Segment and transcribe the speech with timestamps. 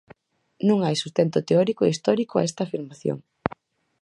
[0.67, 3.17] Non hai sustento teórico e histórico a esta afirmación.